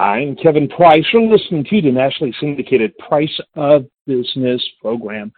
[0.00, 1.04] I'm Kevin Price.
[1.12, 5.30] You're listening to the nationally syndicated Price of Business program.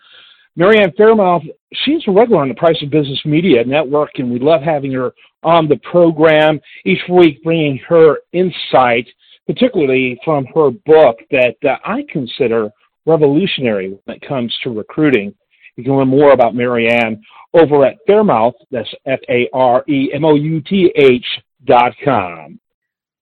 [0.54, 1.42] Mary Ann Faremouth,
[1.73, 5.15] she's a regular on the Price of Business Media Network, and we love having her
[5.43, 9.09] on the program each week, bringing her insight,
[9.48, 12.71] particularly from her book that uh, I consider
[13.05, 15.35] revolutionary when it comes to recruiting.
[15.75, 17.21] You can learn more about Mary Ann
[17.53, 21.27] over at Faremouth, that's F A R E M O U T H
[21.65, 22.61] dot com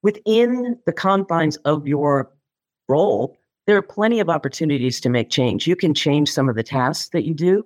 [0.03, 2.31] within the confines of your
[2.87, 3.37] role,
[3.67, 5.67] there are plenty of opportunities to make change.
[5.67, 7.65] You can change some of the tasks that you do.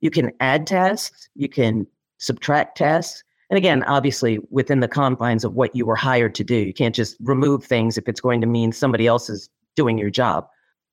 [0.00, 1.28] You can add tasks.
[1.34, 1.86] You can
[2.18, 3.24] subtract tasks.
[3.50, 6.94] And again, obviously, within the confines of what you were hired to do, you can't
[6.94, 10.46] just remove things if it's going to mean somebody else is doing your job.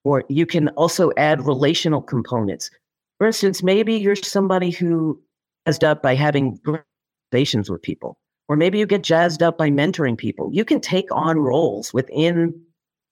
[0.03, 2.69] Or you can also add relational components.
[3.17, 5.21] For instance, maybe you're somebody who
[5.65, 6.59] has up by having
[7.31, 8.17] conversations with people
[8.49, 10.49] or maybe you get jazzed up by mentoring people.
[10.51, 12.59] You can take on roles within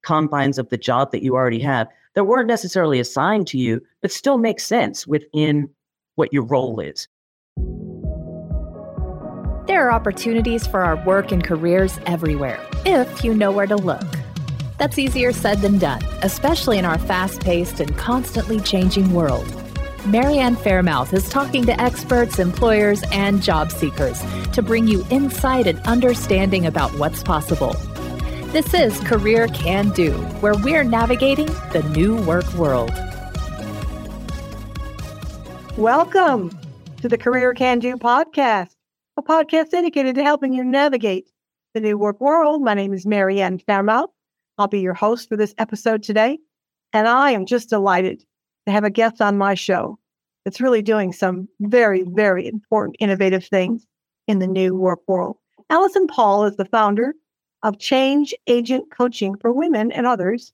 [0.03, 4.11] confines of the job that you already have that weren't necessarily assigned to you, but
[4.11, 5.69] still make sense within
[6.15, 7.07] what your role is.
[9.67, 14.01] There are opportunities for our work and careers everywhere, if you know where to look.
[14.79, 19.45] That's easier said than done, especially in our fast paced and constantly changing world.
[20.07, 24.21] Mary Ann Faremouth is talking to experts, employers, and job seekers
[24.53, 27.73] to bring you insight and understanding about what's possible.
[28.53, 32.89] This is Career Can Do, where we're navigating the new work world.
[35.75, 36.57] Welcome
[37.01, 38.77] to the Career Can Do podcast,
[39.17, 41.29] a podcast dedicated to helping you navigate
[41.73, 42.61] the new work world.
[42.63, 44.11] My name is Mary Ann Faremouth.
[44.57, 46.39] I'll be your host for this episode today,
[46.93, 48.23] and I am just delighted
[48.67, 49.97] to have a guest on my show
[50.43, 53.87] that's really doing some very, very important, innovative things
[54.27, 55.37] in the new work world.
[55.69, 57.13] Allison Paul is the founder
[57.63, 60.51] of Change Agent Coaching for Women and others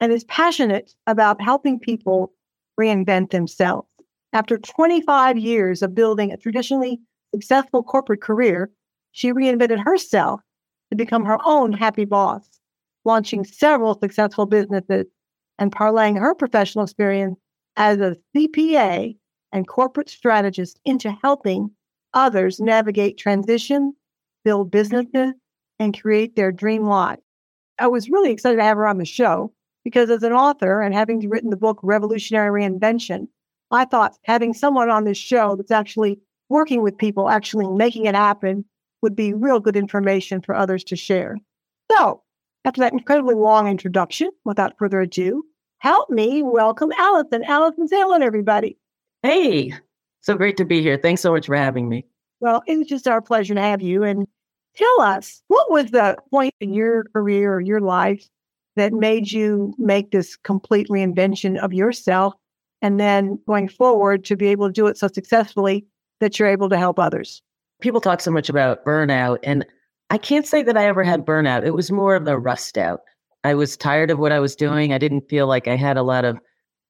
[0.00, 2.32] and is passionate about helping people
[2.80, 3.88] reinvent themselves.
[4.32, 7.00] After 25 years of building a traditionally
[7.34, 8.70] successful corporate career,
[9.10, 10.40] she reinvented herself
[10.90, 12.48] to become her own happy boss,
[13.04, 15.06] launching several successful businesses
[15.58, 17.36] and parlaying her professional experience
[17.78, 19.16] as a CPA
[19.52, 21.70] and corporate strategist into helping
[22.12, 23.94] others navigate transition,
[24.44, 25.32] build businesses,
[25.78, 27.20] and create their dream life.
[27.78, 29.52] I was really excited to have her on the show
[29.84, 33.28] because, as an author and having written the book Revolutionary Reinvention,
[33.70, 36.18] I thought having someone on this show that's actually
[36.48, 38.64] working with people, actually making it happen,
[39.02, 41.36] would be real good information for others to share.
[41.92, 42.22] So,
[42.64, 45.44] after that incredibly long introduction, without further ado,
[45.78, 47.42] help me welcome Allison.
[47.44, 48.76] Allison, say hello to everybody.
[49.22, 49.72] Hey,
[50.20, 50.98] so great to be here.
[50.98, 52.04] Thanks so much for having me.
[52.40, 54.04] Well, it's just our pleasure to have you.
[54.04, 54.26] And
[54.76, 58.28] tell us, what was the point in your career or your life
[58.76, 62.34] that made you make this complete reinvention of yourself?
[62.80, 65.84] And then going forward to be able to do it so successfully
[66.20, 67.42] that you're able to help others?
[67.80, 69.66] People talk so much about burnout, and
[70.10, 71.64] I can't say that I ever had burnout.
[71.64, 73.00] It was more of a rust out.
[73.48, 74.92] I was tired of what I was doing.
[74.92, 76.38] I didn't feel like I had a lot of,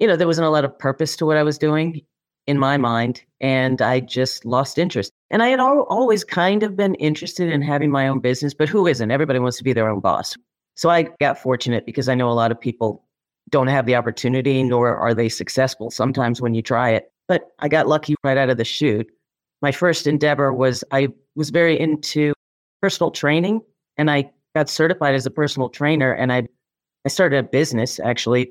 [0.01, 2.03] you know, there wasn't a lot of purpose to what I was doing
[2.49, 2.83] in my mm-hmm.
[2.83, 3.23] mind.
[3.41, 5.13] And I just lost interest.
[5.31, 8.69] And I had al- always kind of been interested in having my own business, but
[8.69, 9.09] who isn't?
[9.13, 10.37] Everybody wants to be their own boss.
[10.75, 13.05] So I got fortunate because I know a lot of people
[13.51, 17.13] don't have the opportunity, nor are they successful sometimes when you try it.
[17.29, 19.09] But I got lucky right out of the chute.
[19.63, 22.33] My first endeavor was I was very into
[22.83, 23.61] personal training
[23.97, 26.49] and I got certified as a personal trainer and I
[27.05, 28.51] I started a business actually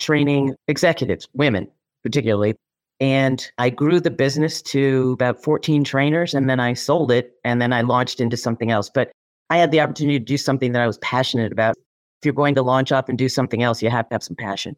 [0.00, 1.68] training executives, women
[2.02, 2.54] particularly.
[3.00, 7.62] And I grew the business to about 14 trainers and then I sold it and
[7.62, 8.90] then I launched into something else.
[8.92, 9.12] But
[9.48, 11.76] I had the opportunity to do something that I was passionate about.
[11.76, 14.36] If you're going to launch up and do something else, you have to have some
[14.36, 14.76] passion.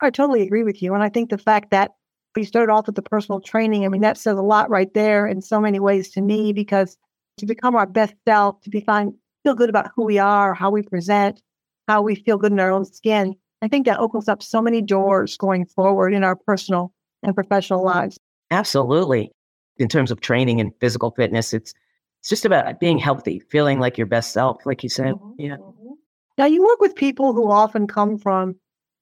[0.00, 0.94] I totally agree with you.
[0.94, 1.92] And I think the fact that
[2.36, 5.26] we started off with the personal training, I mean, that says a lot right there
[5.26, 6.96] in so many ways to me because
[7.38, 10.70] to become our best self, to be fine, feel good about who we are, how
[10.70, 11.42] we present,
[11.88, 13.34] how we feel good in our own skin.
[13.62, 17.84] I think that opens up so many doors going forward in our personal and professional
[17.84, 18.18] lives.
[18.50, 19.30] Absolutely.
[19.78, 21.72] In terms of training and physical fitness, it's
[22.20, 25.14] it's just about being healthy, feeling like your best self, like you said.
[25.14, 25.40] Mm-hmm.
[25.40, 25.56] Yeah.
[25.56, 25.92] Mm-hmm.
[26.38, 28.54] Now you work with people who often come from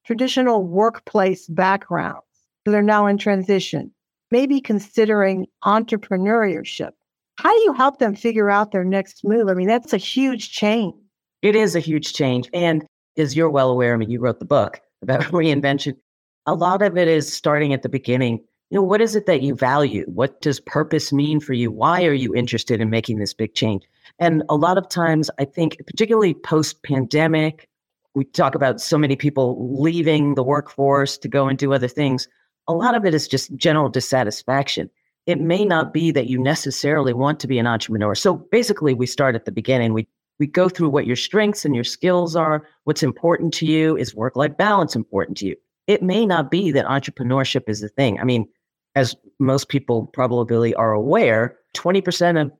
[0.06, 2.24] traditional workplace backgrounds.
[2.64, 3.92] So they're now in transition,
[4.30, 6.92] maybe considering entrepreneurship.
[7.40, 9.48] How do you help them figure out their next move?
[9.48, 10.94] I mean, that's a huge change.
[11.40, 12.50] It is a huge change.
[12.52, 12.84] And
[13.16, 15.96] as you're well aware, I mean, you wrote the book about reinvention.
[16.44, 18.44] A lot of it is starting at the beginning.
[18.68, 20.04] You know, what is it that you value?
[20.04, 21.70] What does purpose mean for you?
[21.70, 23.84] Why are you interested in making this big change?
[24.18, 27.66] And a lot of times, I think, particularly post pandemic,
[28.14, 32.28] we talk about so many people leaving the workforce to go and do other things.
[32.68, 34.90] A lot of it is just general dissatisfaction.
[35.26, 38.14] It may not be that you necessarily want to be an entrepreneur.
[38.14, 39.92] So basically, we start at the beginning.
[39.92, 40.08] We
[40.40, 44.14] we go through what your strengths and your skills are, what's important to you, is
[44.14, 45.56] work life balance important to you?
[45.86, 48.18] It may not be that entrepreneurship is the thing.
[48.18, 48.48] I mean,
[48.96, 52.50] as most people probably are aware, 20% of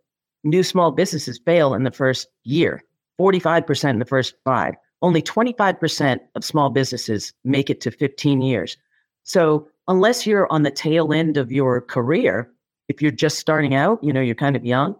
[0.44, 2.84] new small businesses fail in the first year,
[3.18, 4.74] 45% in the first five.
[5.02, 8.76] Only 25% of small businesses make it to 15 years.
[9.22, 12.50] So, unless you're on the tail end of your career,
[12.88, 14.96] if you're just starting out, you know, you're kind of young,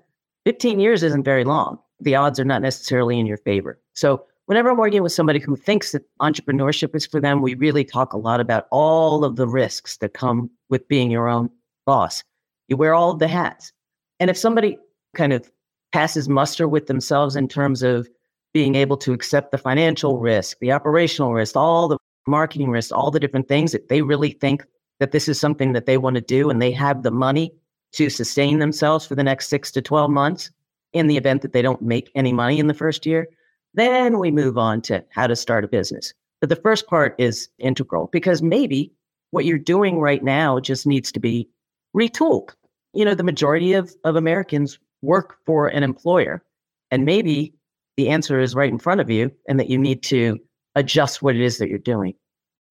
[0.47, 1.79] 15 years isn't very long.
[2.01, 3.81] The odds are not necessarily in your favor.
[3.95, 7.85] So, whenever I'm working with somebody who thinks that entrepreneurship is for them, we really
[7.85, 11.51] talk a lot about all of the risks that come with being your own
[11.87, 12.25] boss.
[12.69, 13.73] You wear all of the hats.
[14.19, 14.79] And if somebody
[15.15, 15.51] kind of
[15.93, 18.09] passes muster with themselves in terms of
[18.53, 23.11] being able to accept the financial risk, the operational risk, all the marketing risk, all
[23.11, 24.65] the different things that they really think
[24.99, 27.53] that this is something that they want to do and they have the money
[27.93, 30.51] to sustain themselves for the next six to 12 months
[30.93, 33.29] in the event that they don't make any money in the first year,
[33.75, 36.13] then we move on to how to start a business.
[36.41, 38.93] But the first part is integral because maybe
[39.31, 41.49] what you're doing right now just needs to be
[41.97, 42.51] retooled.
[42.93, 46.43] You know, the majority of, of Americans work for an employer,
[46.91, 47.55] and maybe
[47.97, 50.39] the answer is right in front of you and that you need to
[50.81, 52.15] adjust what it is that you're doing.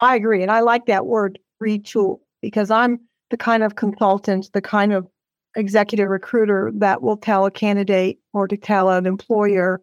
[0.01, 0.41] I agree.
[0.41, 5.07] And I like that word retool because I'm the kind of consultant, the kind of
[5.55, 9.81] executive recruiter that will tell a candidate or to tell an employer,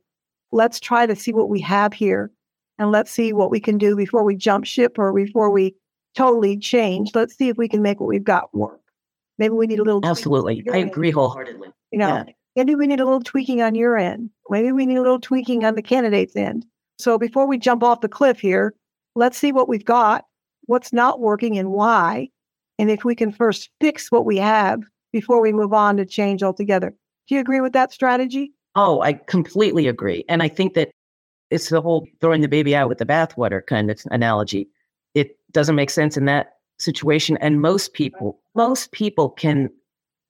[0.52, 2.30] let's try to see what we have here
[2.78, 5.74] and let's see what we can do before we jump ship or before we
[6.14, 7.10] totally change.
[7.14, 8.80] Let's see if we can make what we've got work.
[9.38, 10.04] Maybe we need a little.
[10.04, 10.64] Absolutely.
[10.72, 11.68] I agree wholeheartedly.
[11.92, 12.24] You know, yeah.
[12.56, 14.30] maybe we need a little tweaking on your end.
[14.48, 16.64] Maybe we need a little tweaking on the candidate's end.
[16.98, 18.74] So before we jump off the cliff here,
[19.14, 20.24] let's see what we've got,
[20.66, 22.28] what's not working and why.
[22.78, 24.82] And if we can first fix what we have
[25.12, 26.94] before we move on to change altogether.
[27.28, 28.52] Do you agree with that strategy?
[28.74, 30.24] Oh, I completely agree.
[30.28, 30.90] And I think that
[31.50, 34.68] it's the whole throwing the baby out with the bathwater kind of analogy.
[35.14, 37.38] It doesn't make sense in that situation.
[37.40, 39.70] And most people, most people can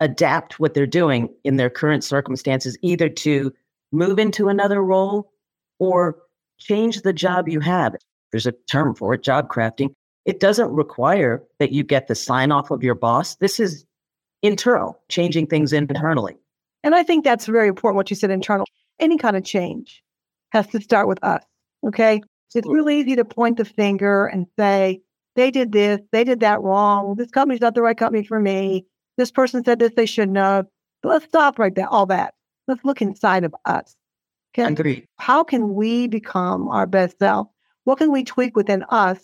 [0.01, 3.53] adapt what they're doing in their current circumstances, either to
[3.93, 5.33] move into another role
[5.79, 6.17] or
[6.59, 7.95] change the job you have.
[8.33, 9.93] There's a term for it, job crafting.
[10.25, 13.37] It doesn't require that you get the sign off of your boss.
[13.37, 13.85] This is
[14.43, 16.37] internal, changing things internally.
[16.83, 18.67] And I think that's very important what you said internal.
[18.99, 20.03] Any kind of change
[20.51, 21.45] has to start with us.
[21.87, 22.23] Okay.
[22.55, 25.03] It's really easy to point the finger and say,
[25.35, 27.15] they did this, they did that wrong.
[27.17, 28.87] This company's not the right company for me.
[29.19, 30.67] This person said this they shouldn't have.
[31.03, 32.35] But let's stop right there, all that.
[32.67, 33.95] Let's look inside of us.
[34.57, 35.05] Can, Agree.
[35.19, 37.47] How can we become our best self?
[37.85, 39.19] What can we tweak within us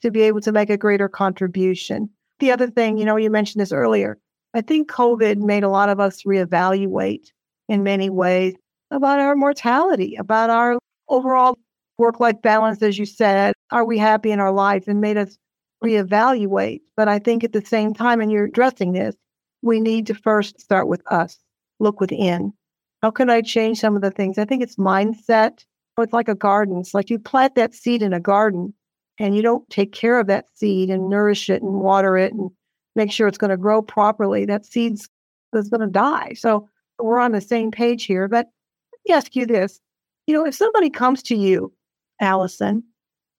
[0.00, 2.08] to be able to make a greater contribution?
[2.38, 4.18] The other thing, you know, you mentioned this earlier.
[4.54, 7.30] I think COVID made a lot of us reevaluate
[7.68, 8.54] in many ways
[8.90, 10.78] about our mortality, about our
[11.10, 11.58] overall
[11.98, 13.52] work life balance, as you said.
[13.70, 14.88] Are we happy in our life?
[14.88, 15.36] And made us
[15.84, 16.80] reevaluate.
[16.96, 19.14] But I think at the same time, and you're addressing this,
[19.60, 21.38] we need to first start with us,
[21.78, 22.54] look within.
[23.02, 24.38] How can I change some of the things?
[24.38, 25.64] I think it's mindset.
[25.98, 26.78] It's like a garden.
[26.78, 28.72] It's like you plant that seed in a garden
[29.18, 32.50] and you don't take care of that seed and nourish it and water it and
[32.94, 34.44] make sure it's going to grow properly.
[34.44, 35.08] That seed's
[35.54, 36.34] is going to die.
[36.34, 38.28] So we're on the same page here.
[38.28, 38.46] But
[38.92, 39.80] let me ask you this.
[40.26, 41.72] You know, if somebody comes to you,
[42.20, 42.84] Allison,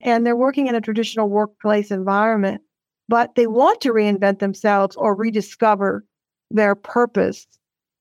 [0.01, 2.61] and they're working in a traditional workplace environment,
[3.07, 6.05] but they want to reinvent themselves or rediscover
[6.49, 7.45] their purpose.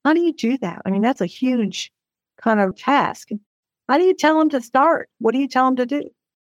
[0.04, 0.82] How do you do that?
[0.84, 1.92] I mean, that's a huge
[2.40, 3.28] kind of task.
[3.88, 5.08] How do you tell them to start?
[5.18, 6.08] What do you tell them to do?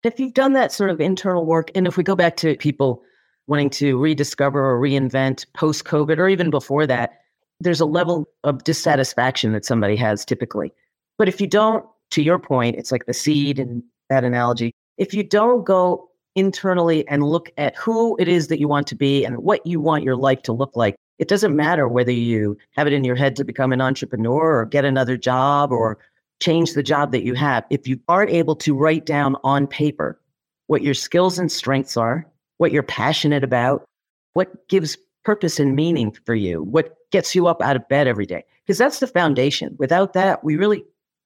[0.03, 3.03] If you've done that sort of internal work, and if we go back to people
[3.48, 7.19] wanting to rediscover or reinvent post COVID or even before that,
[7.60, 10.74] there's a level of dissatisfaction that somebody has typically.
[11.17, 15.15] But if you don't, to your point, it's like the seed and that analogy if
[15.15, 19.25] you don't go internally and look at who it is that you want to be
[19.25, 22.87] and what you want your life to look like, it doesn't matter whether you have
[22.87, 25.99] it in your head to become an entrepreneur or get another job or
[26.41, 27.63] change the job that you have.
[27.69, 30.19] If you aren't able to write down on paper
[30.65, 32.25] what your skills and strengths are,
[32.57, 33.85] what you're passionate about,
[34.33, 38.25] what gives purpose and meaning for you, what gets you up out of bed every
[38.25, 39.75] day, because that's the foundation.
[39.77, 40.83] Without that, we really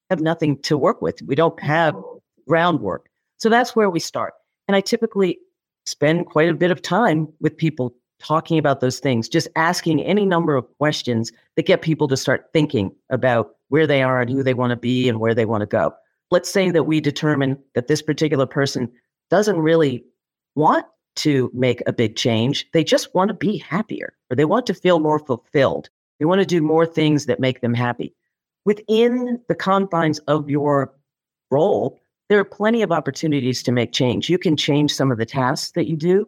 [0.09, 1.21] have nothing to work with.
[1.21, 1.95] We don't have
[2.49, 3.07] groundwork.
[3.37, 4.33] So that's where we start.
[4.67, 5.39] And I typically
[5.85, 10.25] spend quite a bit of time with people talking about those things, just asking any
[10.25, 14.43] number of questions that get people to start thinking about where they are and who
[14.43, 15.93] they want to be and where they want to go.
[16.31, 18.91] let's say that we determine that this particular person
[19.29, 20.03] doesn't really
[20.55, 22.67] want to make a big change.
[22.74, 25.89] They just want to be happier or they want to feel more fulfilled.
[26.19, 28.13] They want to do more things that make them happy.
[28.65, 30.93] Within the confines of your
[31.51, 34.29] role, there are plenty of opportunities to make change.
[34.29, 36.27] You can change some of the tasks that you do.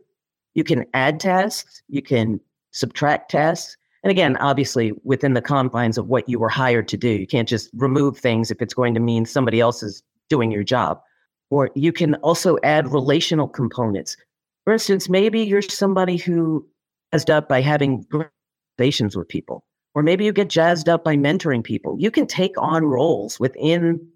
[0.58, 1.84] You can add tasks.
[1.88, 2.40] You can
[2.72, 3.78] subtract tasks.
[4.02, 7.48] And again, obviously, within the confines of what you were hired to do, you can't
[7.48, 11.00] just remove things if it's going to mean somebody else is doing your job.
[11.52, 14.18] Or you can also add relational components.
[14.64, 16.68] For instance, maybe you're somebody who
[17.14, 18.04] jazzed up by having
[18.80, 21.98] conversations with people, or maybe you get jazzed up by mentoring people.
[22.00, 24.08] You can take on roles within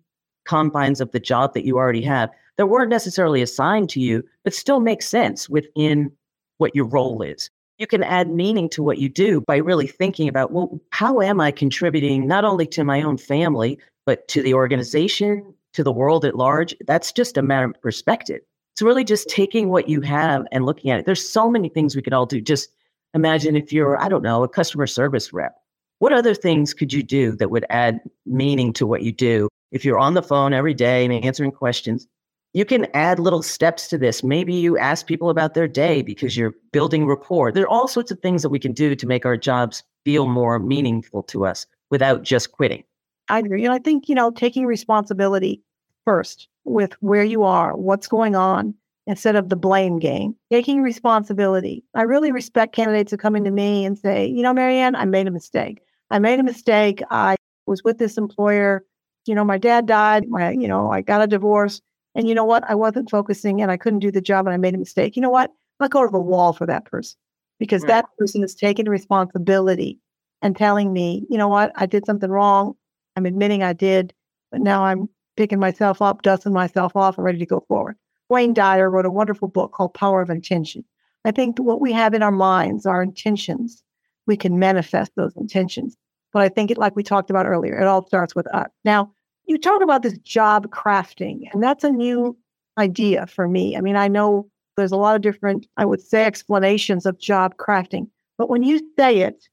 [0.45, 4.55] confines of the job that you already have that weren't necessarily assigned to you, but
[4.55, 6.11] still make sense within
[6.61, 7.49] what your role is
[7.81, 11.41] you can add meaning to what you do by really thinking about, well, how am
[11.41, 16.23] I contributing not only to my own family, but to the organization, to the world
[16.23, 16.75] at large?
[16.85, 18.39] That's just a matter of perspective.
[18.75, 21.07] It's really just taking what you have and looking at it.
[21.07, 22.39] There's so many things we could all do.
[22.39, 22.69] Just
[23.15, 25.55] imagine if you're, I don't know, a customer service rep.
[25.97, 29.83] What other things could you do that would add meaning to what you do if
[29.83, 32.07] you're on the phone every day and answering questions?
[32.53, 34.23] You can add little steps to this.
[34.23, 37.51] Maybe you ask people about their day because you're building rapport.
[37.51, 40.27] There are all sorts of things that we can do to make our jobs feel
[40.27, 42.83] more meaningful to us without just quitting.
[43.29, 43.63] I agree.
[43.63, 45.61] And I think, you know, taking responsibility
[46.03, 48.73] first with where you are, what's going on,
[49.07, 51.83] instead of the blame game, taking responsibility.
[51.95, 55.05] I really respect candidates who come into me and say, you know, Mary Ann, I
[55.05, 55.81] made a mistake.
[56.09, 57.01] I made a mistake.
[57.09, 58.85] I was with this employer.
[59.25, 60.27] You know, my dad died.
[60.27, 61.81] My, you know, I got a divorce
[62.15, 62.63] and you know what?
[62.69, 65.15] I wasn't focusing and I couldn't do the job and I made a mistake.
[65.15, 65.51] You know what?
[65.79, 67.17] Let go of the wall for that person
[67.59, 67.89] because right.
[67.89, 69.99] that person is taking responsibility
[70.41, 71.71] and telling me, you know what?
[71.75, 72.75] I did something wrong.
[73.15, 74.13] I'm admitting I did,
[74.51, 77.95] but now I'm picking myself up, dusting myself off, and ready to go forward.
[78.29, 80.83] Wayne Dyer wrote a wonderful book called Power of Intention.
[81.25, 83.83] I think what we have in our minds, our intentions,
[84.25, 85.97] we can manifest those intentions.
[86.33, 88.69] But I think it, like we talked about earlier, it all starts with us.
[88.85, 89.11] Now,
[89.45, 92.81] you talk about this job crafting, and that's a new mm-hmm.
[92.81, 93.75] idea for me.
[93.75, 97.57] I mean, I know there's a lot of different, I would say, explanations of job
[97.57, 98.07] crafting,
[98.37, 99.47] but when you say it,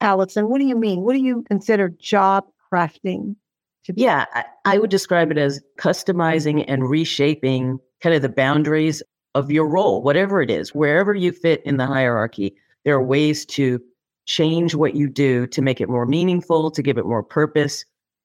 [0.00, 1.00] Allison, what do you mean?
[1.00, 3.36] What do you consider job crafting
[3.84, 4.02] to be?
[4.02, 9.02] Yeah, I, I would describe it as customizing and reshaping kind of the boundaries
[9.34, 12.54] of your role, whatever it is, wherever you fit in the hierarchy.
[12.84, 13.80] There are ways to
[14.26, 17.84] change what you do to make it more meaningful, to give it more purpose,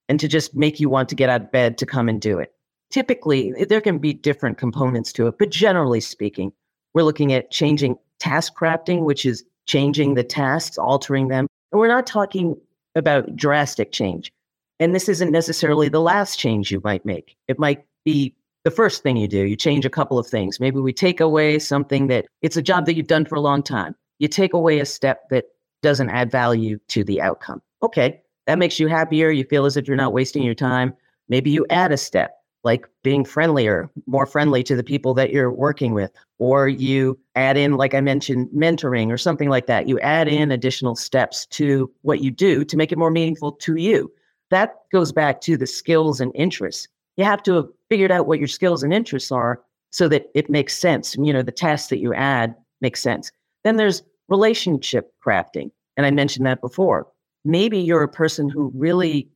[0.09, 2.39] and to just make you want to get out of bed to come and do
[2.39, 2.51] it.
[2.89, 6.51] Typically, there can be different components to it, but generally speaking,
[6.93, 11.47] we're looking at changing task crafting, which is changing the tasks, altering them.
[11.71, 12.57] And we're not talking
[12.95, 14.33] about drastic change.
[14.79, 17.35] And this isn't necessarily the last change you might make.
[17.47, 19.45] It might be the first thing you do.
[19.45, 20.59] You change a couple of things.
[20.59, 23.61] Maybe we take away something that it's a job that you've done for a long
[23.61, 23.95] time.
[24.17, 25.45] You take away a step that
[25.83, 27.61] doesn't add value to the outcome.
[27.83, 29.29] Okay, that makes you happier.
[29.29, 30.95] You feel as if you're not wasting your time.
[31.27, 35.51] Maybe you add a step, like being friendlier, more friendly to the people that you're
[35.51, 39.87] working with, or you add in, like I mentioned, mentoring or something like that.
[39.87, 43.75] You add in additional steps to what you do to make it more meaningful to
[43.75, 44.11] you.
[44.49, 46.87] That goes back to the skills and interests.
[47.17, 50.49] You have to have figured out what your skills and interests are so that it
[50.49, 51.15] makes sense.
[51.19, 53.31] You know, the tasks that you add make sense.
[53.63, 55.69] Then there's relationship crafting.
[55.97, 57.05] And I mentioned that before
[57.49, 59.29] maybe you're a person who really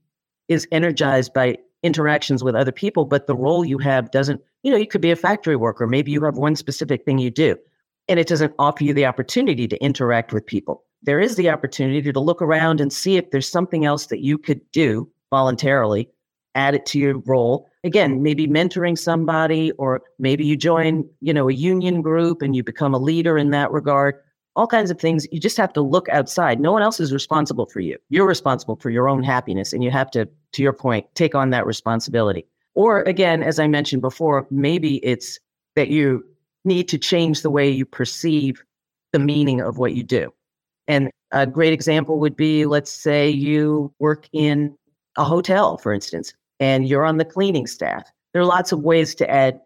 [0.47, 4.77] is energized by interactions with other people, but the role you have doesn't, you know,
[4.77, 5.85] you could be a factory worker.
[5.87, 7.57] Maybe you have one specific thing you do,
[8.07, 10.83] and it doesn't offer you the opportunity to interact with people.
[11.01, 14.37] There is the opportunity to look around and see if there's something else that you
[14.37, 16.09] could do voluntarily,
[16.55, 17.67] add it to your role.
[17.83, 22.63] Again, maybe mentoring somebody, or maybe you join, you know, a union group and you
[22.63, 24.15] become a leader in that regard
[24.55, 25.27] all kinds of things.
[25.31, 26.59] You just have to look outside.
[26.59, 27.97] No one else is responsible for you.
[28.09, 31.49] You're responsible for your own happiness, and you have to, to your point, take on
[31.51, 32.45] that responsibility.
[32.75, 35.39] Or again, as I mentioned before, maybe it's
[35.75, 36.23] that you
[36.65, 38.63] need to change the way you perceive
[39.11, 40.33] the meaning of what you do.
[40.87, 44.75] And a great example would be let's say you work in
[45.17, 48.09] a hotel, for instance, and you're on the cleaning staff.
[48.33, 49.59] There are lots of ways to add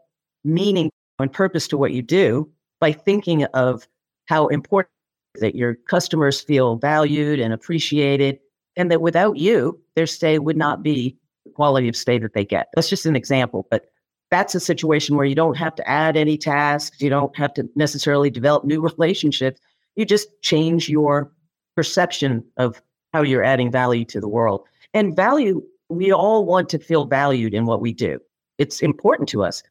[0.43, 0.89] meaning
[1.19, 3.87] and purpose to what you do by thinking of
[4.27, 4.91] how important
[5.35, 8.39] that your customers feel valued and appreciated,
[8.75, 12.45] and that without you, their stay would not be the quality of stay that they
[12.45, 12.67] get.
[12.75, 13.89] That's just an example, but
[14.29, 17.69] that's a situation where you don't have to add any tasks, you don't have to
[17.75, 19.61] necessarily develop new relationships.
[19.95, 21.31] You just change your
[21.75, 22.81] perception of
[23.13, 24.65] how you're adding value to the world.
[24.93, 28.19] And value, we all want to feel valued in what we do.
[28.57, 29.63] it's important to us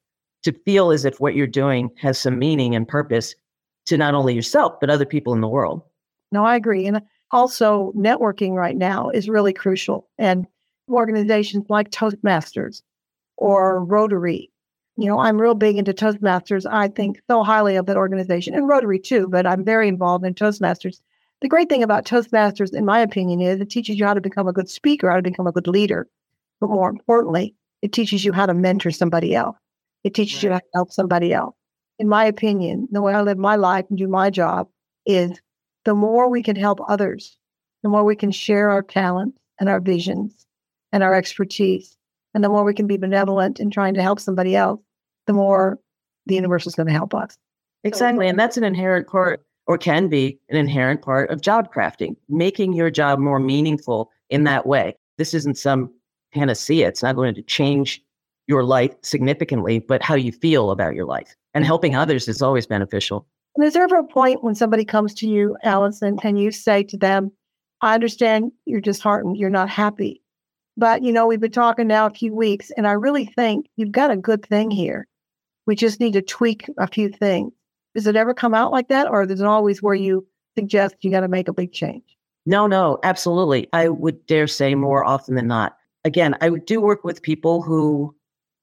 [0.42, 3.34] to feel as if what you're doing has some meaning and purpose
[3.86, 5.82] to not only yourself, but other people in the world.
[6.32, 6.86] No, I agree.
[6.86, 7.00] And
[7.30, 10.08] also, networking right now is really crucial.
[10.18, 10.46] And
[10.88, 12.82] organizations like Toastmasters
[13.36, 14.50] or Rotary,
[14.96, 16.64] you know, I'm real big into Toastmasters.
[16.70, 20.34] I think so highly of that organization and Rotary too, but I'm very involved in
[20.34, 21.00] Toastmasters.
[21.42, 24.48] The great thing about Toastmasters, in my opinion, is it teaches you how to become
[24.48, 26.08] a good speaker, how to become a good leader.
[26.60, 29.56] But more importantly, it teaches you how to mentor somebody else.
[30.02, 30.42] It teaches right.
[30.44, 31.55] you how to help somebody else.
[31.98, 34.68] In my opinion, the way I live my life and do my job
[35.06, 35.40] is
[35.84, 37.38] the more we can help others,
[37.82, 40.46] the more we can share our talents and our visions
[40.92, 41.96] and our expertise,
[42.34, 44.80] and the more we can be benevolent in trying to help somebody else,
[45.26, 45.78] the more
[46.26, 47.36] the universe is going to help us.
[47.84, 48.28] Exactly.
[48.28, 52.72] And that's an inherent part, or can be an inherent part of job crafting, making
[52.72, 54.96] your job more meaningful in that way.
[55.18, 55.92] This isn't some
[56.34, 56.88] panacea.
[56.88, 58.02] It's not going to change
[58.48, 61.34] your life significantly, but how you feel about your life.
[61.56, 63.26] And helping others is always beneficial.
[63.56, 66.82] And is there ever a point when somebody comes to you, Allison, and you say
[66.84, 67.32] to them,
[67.80, 70.22] I understand you're disheartened, you're not happy.
[70.76, 73.90] But you know, we've been talking now a few weeks, and I really think you've
[73.90, 75.08] got a good thing here.
[75.66, 77.52] We just need to tweak a few things.
[77.94, 81.10] Does it ever come out like that, or is it always where you suggest you
[81.10, 82.04] got to make a big change?
[82.44, 83.66] No, no, absolutely.
[83.72, 88.14] I would dare say more often than not again, I do work with people who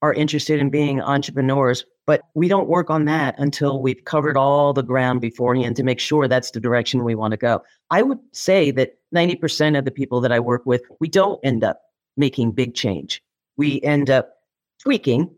[0.02, 4.72] are interested in being entrepreneurs, but we don't work on that until we've covered all
[4.72, 7.62] the ground beforehand to make sure that's the direction we want to go.
[7.90, 11.64] I would say that 90% of the people that I work with, we don't end
[11.64, 11.80] up
[12.16, 13.22] making big change.
[13.56, 14.34] We end up
[14.82, 15.30] tweaking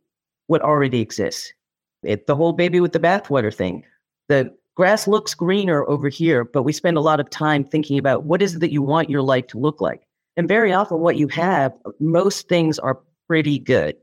[0.49, 1.53] what already exists.
[2.03, 3.85] It, the whole baby with the bathwater thing.
[4.29, 8.25] The grass looks greener over here, but we spend a lot of time thinking about
[8.25, 10.03] what is it that you want your life to look like.
[10.37, 13.97] And very often, what you have, most things are pretty good.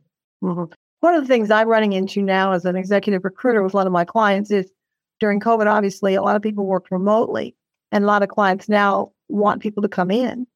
[0.43, 0.73] Mm-hmm.
[1.03, 3.87] One of the things I'm running into now as an executive recruiter with a lot
[3.87, 4.71] of my clients is
[5.19, 7.57] during COVID, obviously, a lot of people worked remotely,
[7.91, 10.47] and a lot of clients now want people to come in.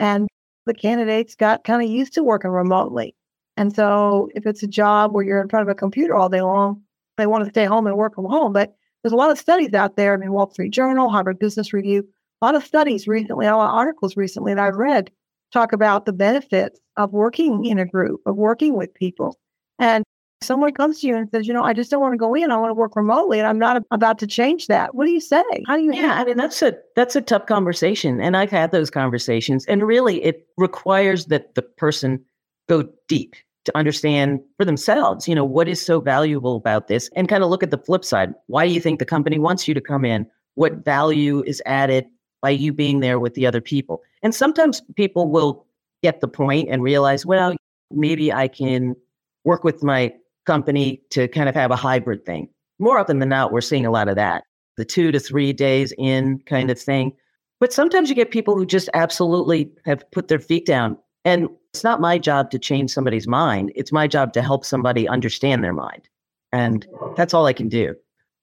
[0.00, 0.26] And
[0.66, 3.14] the candidates got kind of used to working remotely.
[3.56, 6.40] And so, if it's a job where you're in front of a computer all day
[6.40, 6.82] long,
[7.16, 8.52] they want to stay home and work from home.
[8.52, 10.14] But there's a lot of studies out there.
[10.14, 12.04] I mean, Wall Street Journal, Harvard Business Review,
[12.40, 15.12] a lot of studies recently, a lot of articles recently that I've read
[15.52, 19.38] talk about the benefits of working in a group, of working with people.
[19.82, 20.04] And
[20.42, 22.52] someone comes to you and says, you know, I just don't want to go in.
[22.52, 24.94] I want to work remotely, and I'm not about to change that.
[24.94, 25.42] What do you say?
[25.66, 25.92] How do you?
[25.92, 29.66] Yeah, I mean that's a that's a tough conversation, and I've had those conversations.
[29.66, 32.24] And really, it requires that the person
[32.68, 37.28] go deep to understand for themselves, you know, what is so valuable about this, and
[37.28, 38.34] kind of look at the flip side.
[38.46, 40.26] Why do you think the company wants you to come in?
[40.54, 42.06] What value is added
[42.40, 44.02] by you being there with the other people.
[44.22, 45.64] And sometimes people will
[46.02, 47.54] get the point and realize, well,
[47.90, 48.96] maybe I can
[49.44, 50.12] work with my
[50.46, 52.48] company to kind of have a hybrid thing.
[52.78, 54.44] More often than not, we're seeing a lot of that
[54.76, 57.12] the two to three days in kind of thing.
[57.60, 60.96] But sometimes you get people who just absolutely have put their feet down.
[61.24, 65.06] And it's not my job to change somebody's mind, it's my job to help somebody
[65.06, 66.08] understand their mind.
[66.52, 67.94] And that's all I can do.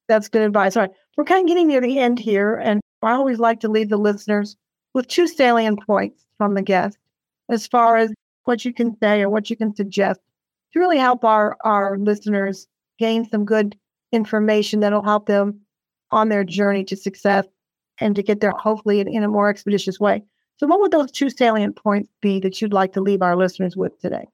[0.08, 0.76] That's good advice.
[0.76, 0.92] All right.
[1.18, 2.56] We're kind of getting near the end here.
[2.56, 4.56] And I always like to leave the listeners
[4.94, 6.98] with two salient points from the guest
[7.50, 8.12] as far as
[8.46, 10.20] what you can say or what you can suggest
[10.74, 13.78] to really help our, our listeners gain some good
[14.12, 15.62] information that'll help them
[16.12, 17.46] on their journey to success
[18.00, 20.24] and to get there hopefully in, in a more expeditious way.
[20.58, 23.78] So, what would those two salient points be that you'd like to leave our listeners
[23.78, 24.26] with today?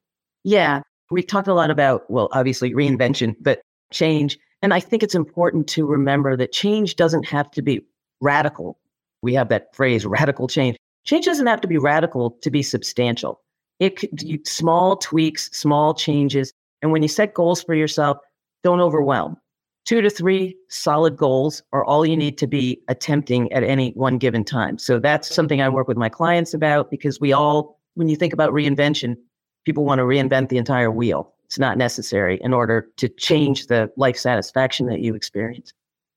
[0.43, 4.38] Yeah, we talked a lot about, well, obviously reinvention, but change.
[4.62, 7.82] And I think it's important to remember that change doesn't have to be
[8.21, 8.80] radical.
[9.21, 10.78] We have that phrase, radical change.
[11.04, 13.41] Change doesn't have to be radical to be substantial.
[13.79, 16.53] It could be small tweaks, small changes.
[16.81, 18.17] And when you set goals for yourself,
[18.63, 19.38] don't overwhelm.
[19.85, 24.17] Two to three solid goals are all you need to be attempting at any one
[24.17, 24.79] given time.
[24.79, 28.33] So that's something I work with my clients about because we all, when you think
[28.33, 29.15] about reinvention,
[29.63, 31.33] people want to reinvent the entire wheel.
[31.43, 35.71] It's not necessary in order to change the life satisfaction that you experience.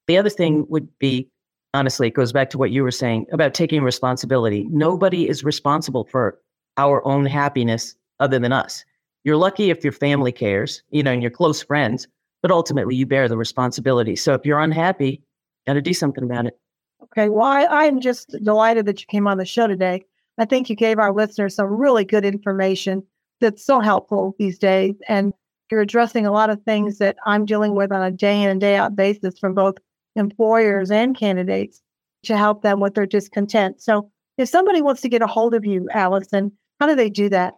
[0.06, 1.28] The other thing would be
[1.74, 4.66] honestly, it goes back to what you were saying about taking responsibility.
[4.70, 6.38] Nobody is responsible for
[6.78, 8.84] our own happiness other than us.
[9.24, 12.08] You're lucky if your family cares, you know, and your close friends,
[12.40, 14.16] but ultimately you bear the responsibility.
[14.16, 15.20] So if you're unhappy, you
[15.66, 16.58] got to do something about it.
[17.02, 17.28] Okay.
[17.28, 20.04] Well, I, am just delighted that you came on the show today.
[20.38, 23.02] I think you gave our listeners some really good information
[23.40, 24.94] that's so helpful these days.
[25.08, 25.32] And
[25.70, 28.60] you're addressing a lot of things that I'm dealing with on a day in and
[28.60, 29.76] day out basis from both
[30.16, 31.82] employers and candidates
[32.24, 33.80] to help them with their discontent.
[33.80, 37.28] So, if somebody wants to get a hold of you, Allison, how do they do
[37.28, 37.54] that?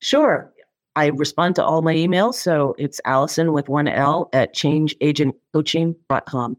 [0.00, 0.52] Sure.
[0.96, 2.34] I respond to all my emails.
[2.34, 6.56] So it's Allison with one L at changeagentcoaching.com,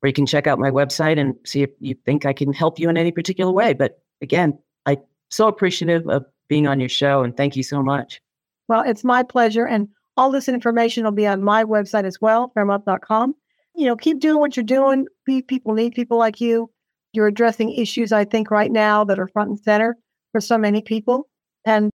[0.00, 2.78] where you can check out my website and see if you think I can help
[2.78, 3.74] you in any particular way.
[3.74, 4.96] But again, I'm
[5.28, 8.22] so appreciative of being on your show and thank you so much.
[8.68, 9.66] Well, it's my pleasure.
[9.66, 13.34] And all this information will be on my website as well, faremouth.com.
[13.74, 15.06] You know, keep doing what you're doing.
[15.26, 16.70] People need people like you.
[17.12, 19.96] You're addressing issues, I think, right now that are front and center
[20.32, 21.28] for so many people.
[21.64, 21.90] And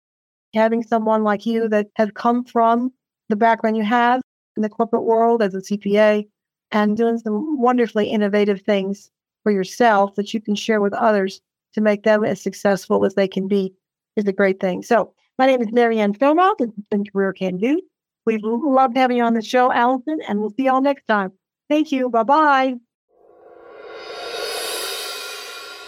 [0.53, 2.91] having someone like you that has come from
[3.29, 4.21] the background you have
[4.55, 6.27] in the corporate world as a CPA
[6.71, 9.10] and doing some wonderfully innovative things
[9.43, 11.41] for yourself that you can share with others
[11.73, 13.73] to make them as successful as they can be
[14.15, 14.82] is a great thing.
[14.82, 16.58] So, my name is Mary Ann Faremouth.
[16.58, 17.82] This has been Career Can Do.
[18.25, 21.32] We've loved having you on the show, Allison, and we'll see y'all next time.
[21.69, 22.10] Thank you.
[22.10, 22.75] Bye bye.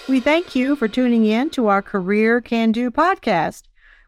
[0.08, 3.64] We thank you for tuning in to our Career Can Do podcast.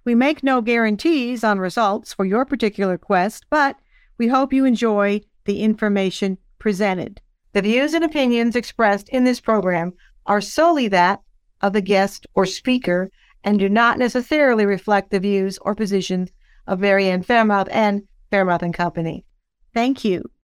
[0.05, 3.77] We make no guarantees on results for your particular quest, but
[4.17, 7.21] we hope you enjoy the information presented.
[7.53, 9.93] The views and opinions expressed in this program
[10.25, 11.21] are solely that
[11.61, 13.09] of the guest or speaker
[13.43, 16.31] and do not necessarily reflect the views or positions
[16.67, 19.25] of Mary Ann Faremouth and Faremouth and Company.
[19.73, 20.32] Thank you.